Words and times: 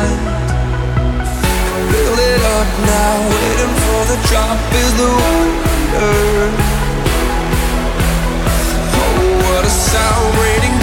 time. 0.00 0.18
Fill 1.90 2.18
it 2.32 2.42
up 2.56 2.70
now, 2.94 3.14
waiting 3.32 3.74
for 3.82 4.00
the 4.10 4.18
drop 4.28 4.58
is 4.82 4.90
the 5.00 5.08
wonder. 5.20 6.50
Oh, 8.98 9.14
what 9.44 9.64
a 9.64 9.70
sound 9.70 10.38
waiting. 10.38 10.79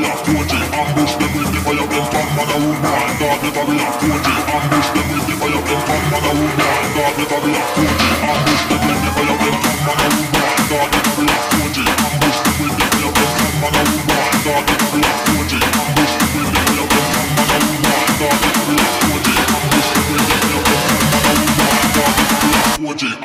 we. 0.00 0.58
Ambush 0.78 1.14
them 1.18 1.30
with 1.34 1.50
the 1.52 1.60
fire 1.64 1.86
them 1.88 2.04
from 2.12 2.28
mother 2.36 2.58
who 2.58 2.70
blind. 2.82 3.18
God. 3.18 3.40
Ambush 3.42 4.88
them 4.94 5.06
with 5.10 5.24
the 5.26 5.34
fire 5.38 5.62
them 5.62 5.80
from 5.86 6.02
mother 6.12 6.32
who 6.38 6.46
blind. 6.58 6.88
God. 6.94 7.14
Ambush 7.18 8.64
them 8.68 8.80
with 8.86 9.00
the 9.02 9.10
fire 9.16 9.38
them 9.38 9.56
from 9.58 9.78
mother 9.86 10.08
who 10.14 10.22
blind. 10.32 10.62
God. 10.70 10.90
Ambush 11.08 12.38
them 12.44 12.56
with 12.58 12.76
the 12.78 12.86
fire 12.94 13.12
them 13.16 13.30
from 13.38 13.54
mother 13.62 13.84
who 13.88 13.96
blind. 14.06 14.38
God. 14.44 14.64
Ambush 14.68 15.20
them 15.24 15.38
with 15.38 15.50
the 15.50 16.58
fire 16.58 16.86
them 16.86 17.02
from 17.08 17.28
mother 17.36 17.60
who 17.64 17.74
blind. 17.82 18.14
Blind. 18.18 18.58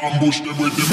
Ambush 0.04 0.40
them 0.42 0.58
with 0.58 0.76
the 0.76 0.93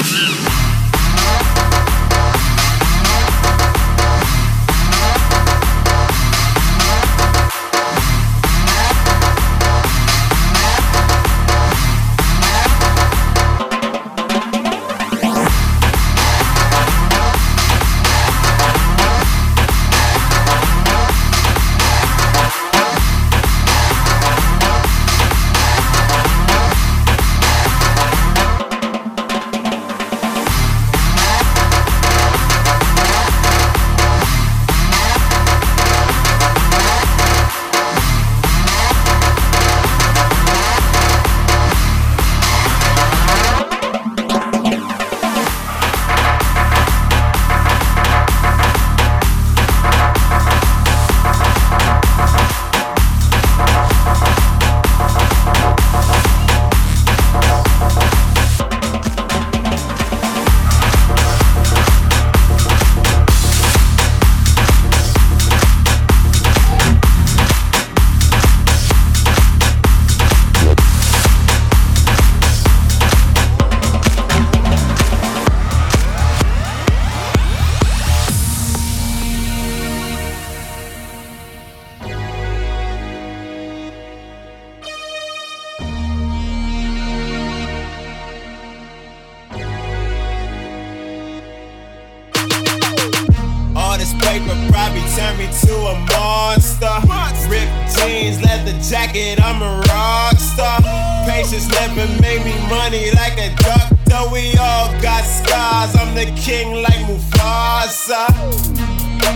jacket, 98.79 99.41
I'm 99.41 99.61
a 99.61 99.81
rock 99.89 100.37
star. 100.37 100.79
Patience 101.27 101.67
never 101.71 102.07
made 102.21 102.43
me 102.45 102.55
money 102.69 103.11
like 103.11 103.37
a 103.37 103.53
duck. 103.63 103.91
Though 104.05 104.29
we 104.31 104.55
all 104.57 104.91
got 105.01 105.23
scars, 105.23 105.95
I'm 105.95 106.13
the 106.15 106.31
king 106.39 106.81
like 106.81 107.01
Mufasa. 107.07 108.27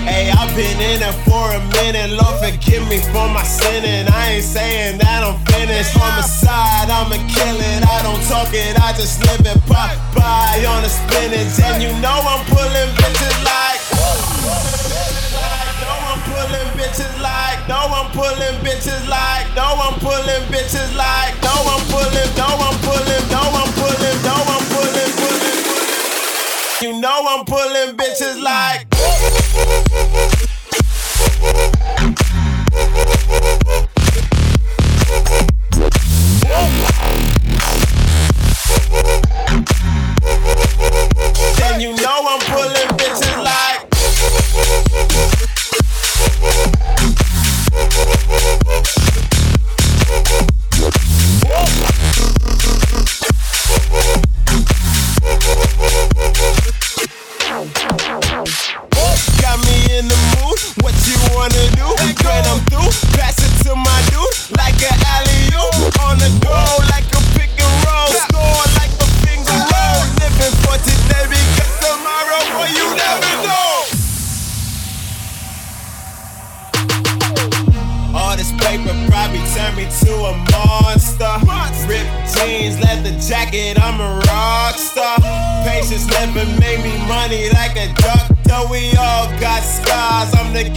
Hey, 0.06 0.30
I've 0.30 0.54
been 0.56 0.80
in 0.80 1.02
it 1.02 1.15
for 1.26 1.50
a 1.52 1.62
minute. 1.82 2.12
Lord, 2.12 2.38
forgive 2.43 2.88
me 2.89 3.00
for 3.12 3.28
my 3.30 3.43
sinning. 3.43 4.08
I 4.12 4.38
ain't 4.38 4.43
saying 4.43 5.00
that 5.00 5.24
I'm 5.24 5.39
finished. 5.45 5.98
Homicide, 5.98 6.89
I'ma 6.89 7.17
kill 7.26 7.58
it. 7.58 7.82
I 7.88 8.04
don't 8.04 8.21
talk 8.30 8.54
it, 8.54 8.78
I 8.80 8.93
just 8.93 9.24
live 9.26 9.41
it. 9.41 9.60
Bye 9.67 9.98
bye 10.13 10.65
on 10.67 10.84
the 10.84 10.89
spinach. 10.89 11.60
And 11.63 11.82
you 11.82 11.89
know 12.02 12.19
I'm 12.21 12.45
pulling 12.45 12.89
bitches 12.98 13.43
like. 13.43 13.74
bitches 16.95 17.21
like, 17.21 17.67
no 17.67 17.75
I'm 17.75 18.10
pulling 18.12 18.55
bitches 18.63 19.08
like, 19.10 19.53
no 19.53 19.63
I'm 19.63 19.99
pulling 19.99 20.43
bitches 20.47 20.95
like, 20.95 21.36
no 21.43 21.51
I'm 21.51 21.84
pulling, 21.91 22.31
no 22.38 22.47
I'm 22.47 22.79
pulling, 22.79 23.27
no 23.29 23.41
I'm 23.51 23.67
pulling, 23.73 24.23
no 24.23 24.36
I'm 24.47 24.63
pulling, 24.71 25.12
pulling, 25.19 25.60
pulling. 25.60 26.93
You 26.93 27.01
know 27.01 27.25
I'm 27.27 27.43
pulling 27.45 27.97
bitches 27.97 28.41
like. 28.41 28.86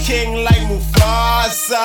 king 0.08 0.40
like 0.42 0.64
Mufasa. 0.72 1.84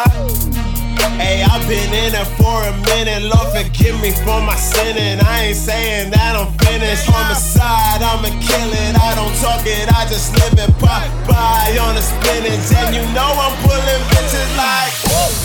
Hey, 1.20 1.44
I've 1.44 1.68
been 1.68 1.92
in 1.92 2.16
it 2.16 2.30
for 2.40 2.56
a 2.64 2.72
minute. 2.88 3.28
Lord, 3.28 3.52
forgive 3.52 4.00
me 4.00 4.16
for 4.24 4.40
my 4.40 4.56
sinning. 4.56 5.20
I 5.20 5.52
ain't 5.52 5.60
saying 5.60 6.12
that 6.16 6.32
I'm 6.40 6.48
finished. 6.64 7.04
Homicide, 7.12 8.00
I'ma 8.00 8.32
kill 8.40 8.72
it. 8.72 8.96
I 8.96 9.12
don't 9.20 9.36
talk 9.44 9.68
it, 9.68 9.92
I 9.92 10.08
just 10.08 10.32
live 10.40 10.56
it. 10.56 10.72
Pop 10.80 11.04
by 11.28 11.76
on 11.84 12.00
the 12.00 12.04
spinach. 12.04 12.64
And 12.80 12.96
you 12.96 13.04
know 13.12 13.28
I'm 13.28 13.56
pulling 13.68 14.04
bitches 14.08 14.52
like, 14.56 14.96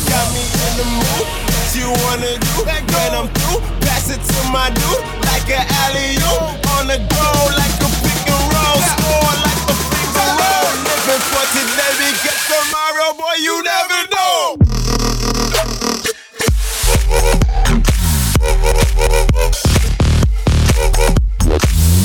got 0.07 0.27
me 0.31 0.47
in 0.47 0.73
the 0.79 0.87
mood. 1.03 1.27
What 1.51 1.75
you 1.75 1.91
wanna 2.07 2.39
do? 2.39 2.55
When 2.95 3.11
I'm 3.19 3.29
through, 3.43 3.59
pass 3.83 4.07
it 4.07 4.23
to 4.23 4.41
my 4.55 4.71
dude. 4.71 5.03
Like 5.27 5.51
an 5.51 5.67
alley 5.83 6.15
oop. 6.31 6.63
On 6.79 6.87
the 6.87 7.03
go, 7.11 7.27
like 7.59 7.75
a 7.83 7.91
pick 8.07 8.23
and 8.23 8.45
roll. 8.55 8.79
Score 8.87 9.35
like 9.43 9.67
a 9.67 9.75
finger 9.91 10.31
roll 10.39 10.98
happens 11.09 11.25
for 11.33 11.47
today 11.57 11.93
because 12.13 12.43
tomorrow, 12.47 13.15
boy, 13.17 13.37
you 13.39 13.63
never 13.63 14.09
know. 14.11 14.57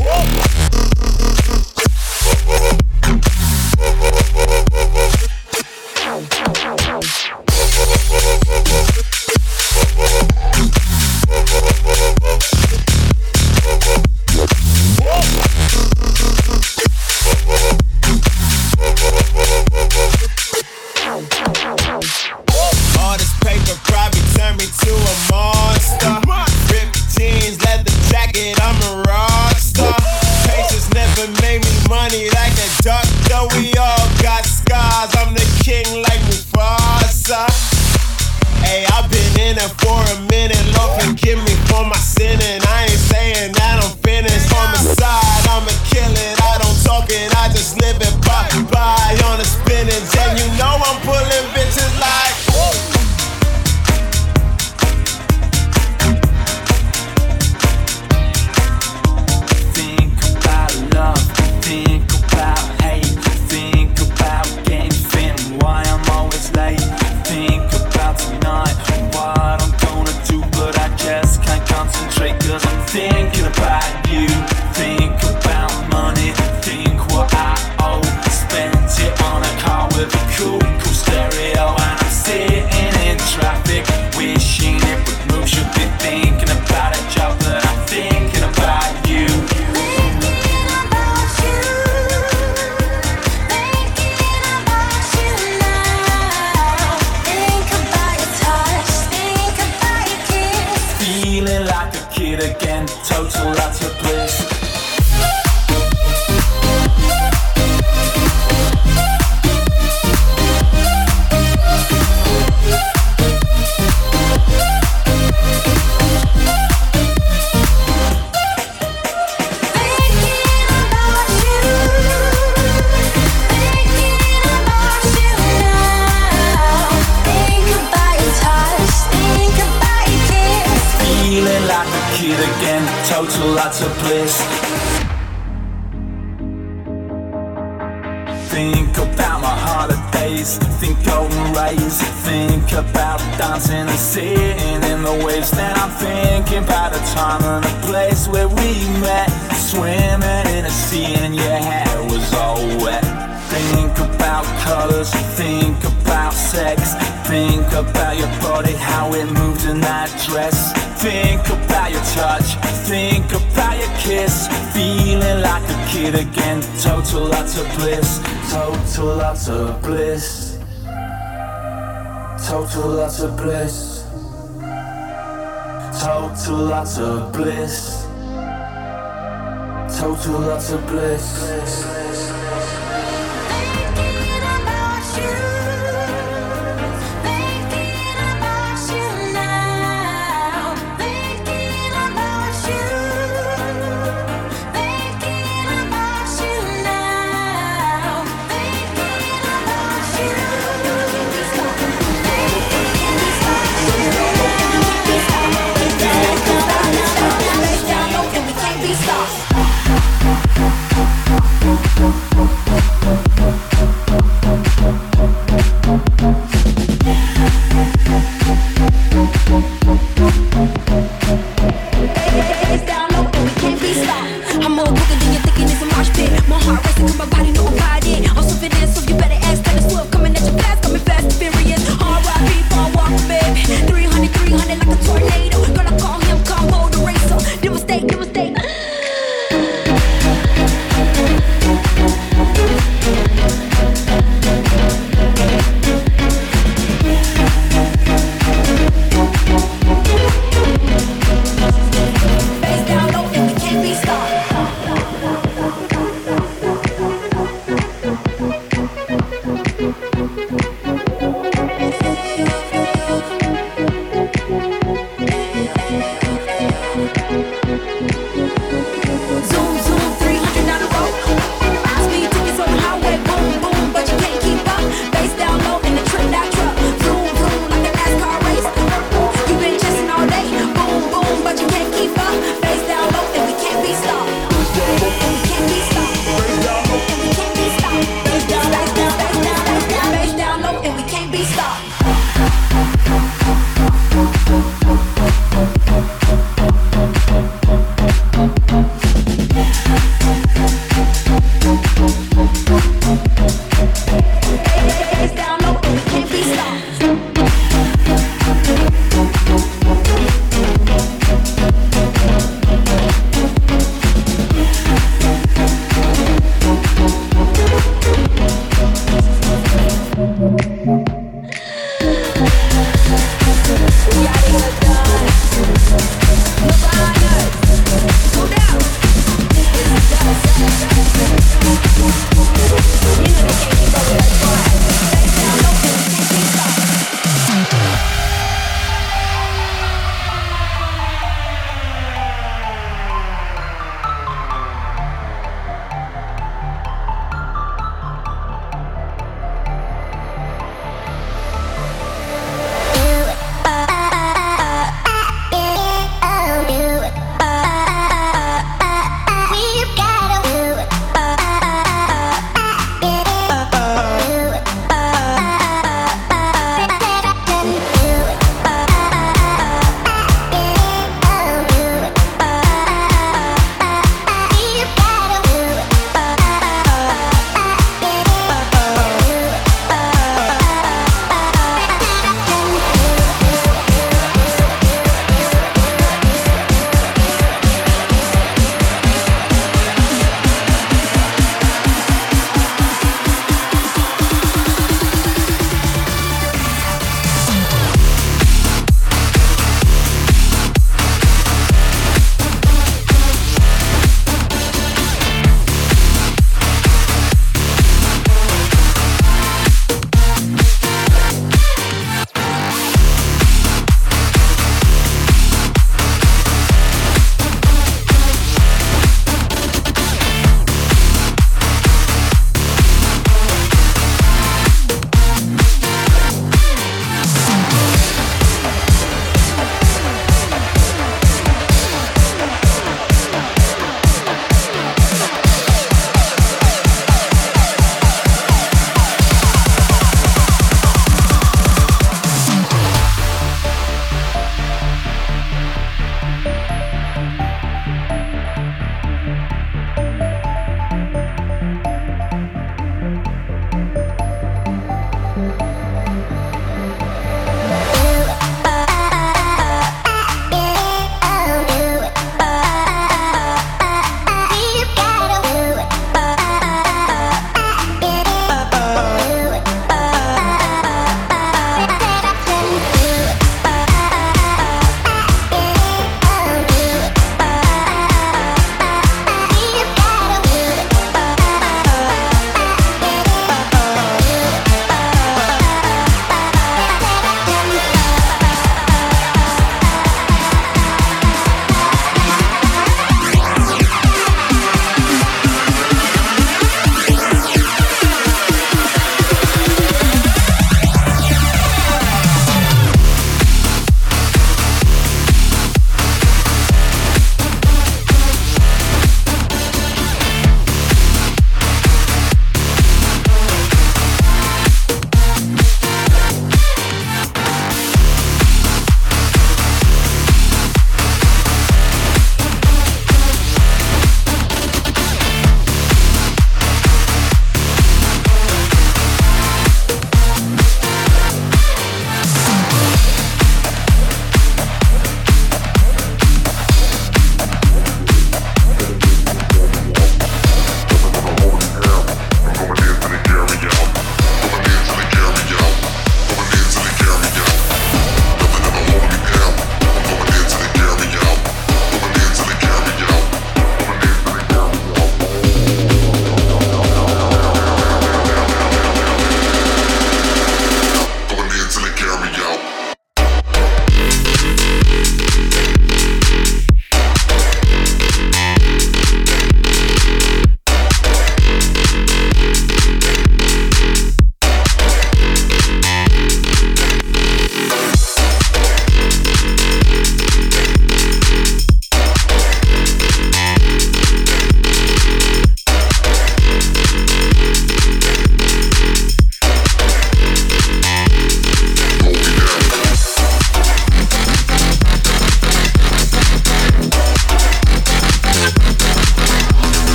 Whoa. 0.00 0.45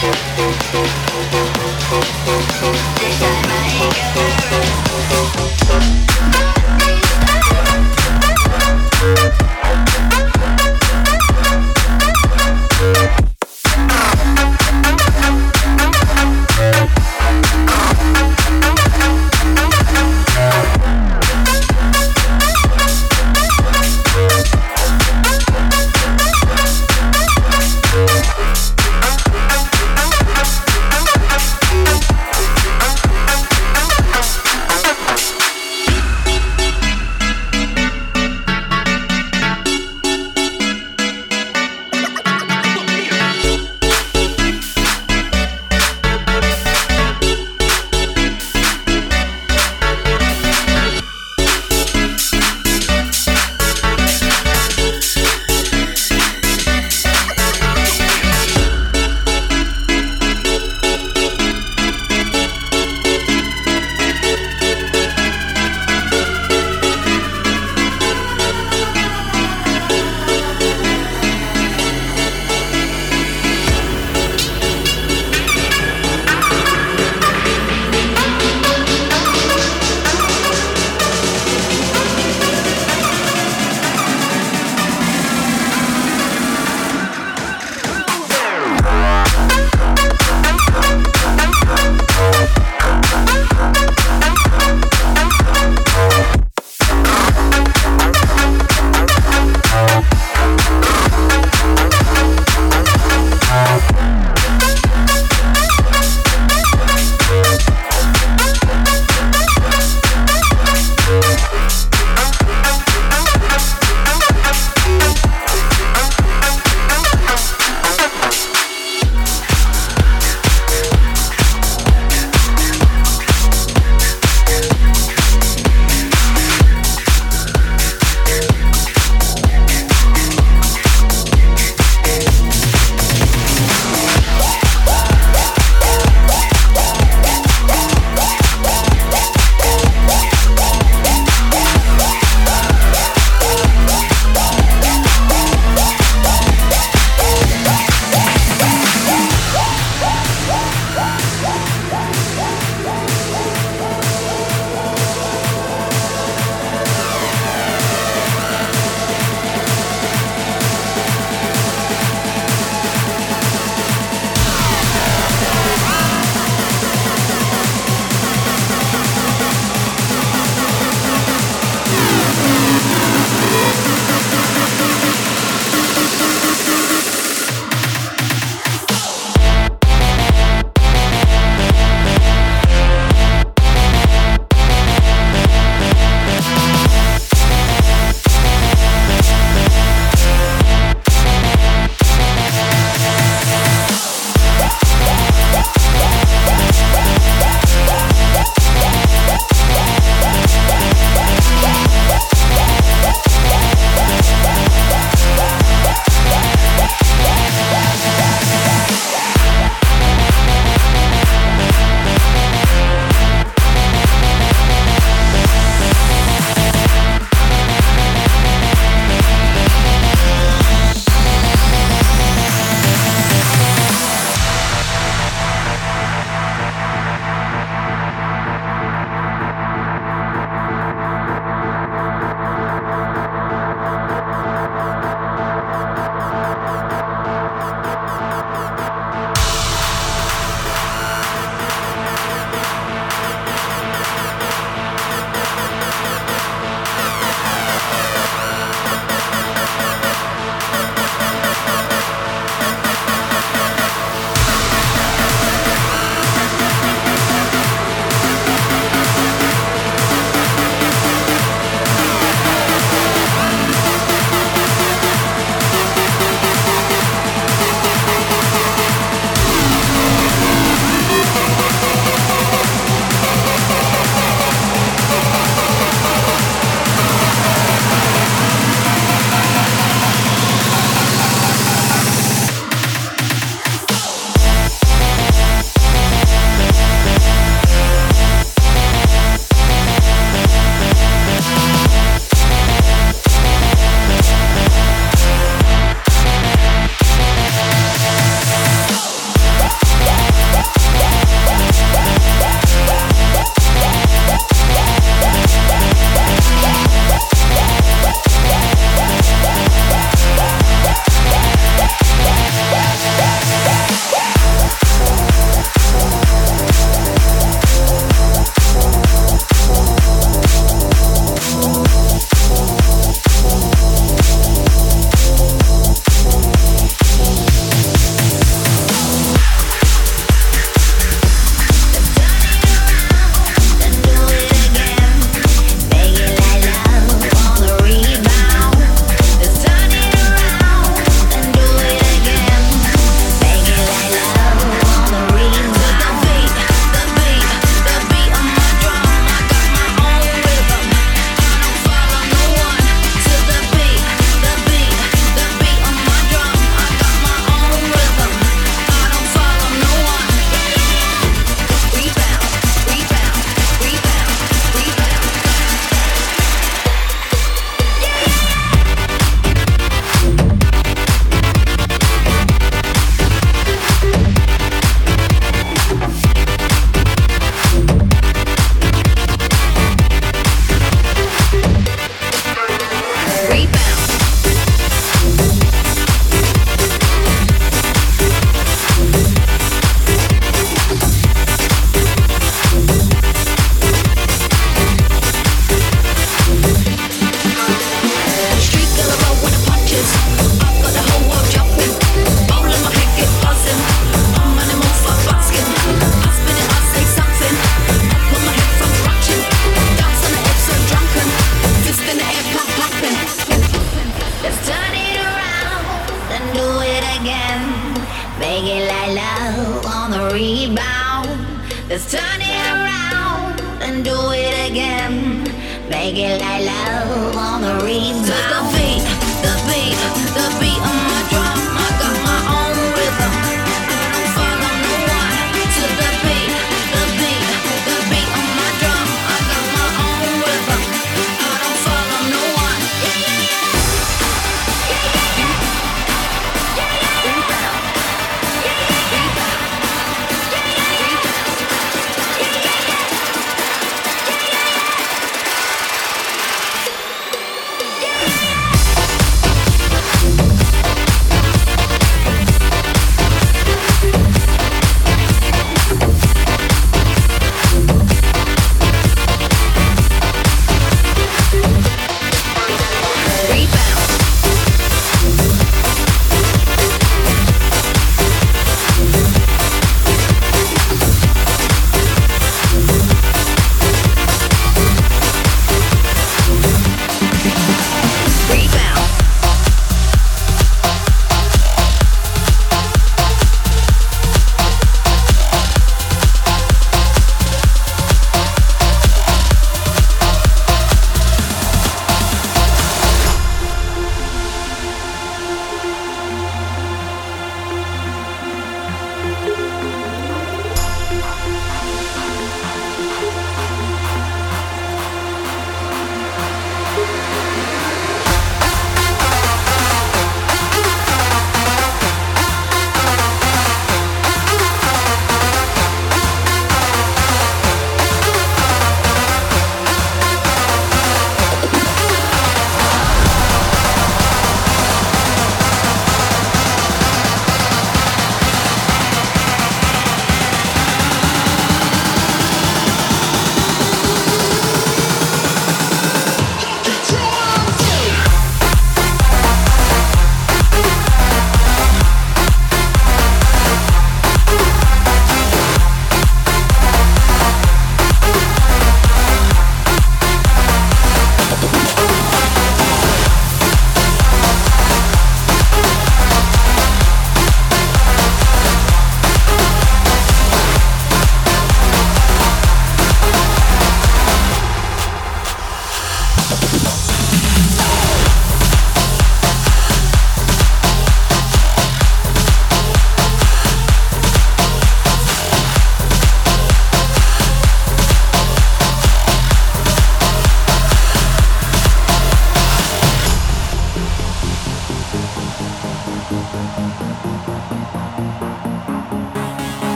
Girl. 0.00 0.78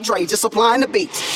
Like 0.00 0.06
Dre, 0.06 0.26
just 0.26 0.42
supplying 0.42 0.80
the 0.80 0.88
beats. 0.88 1.29